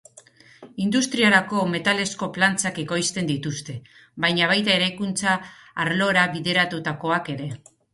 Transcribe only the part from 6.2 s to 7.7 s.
bideratutakoak ere.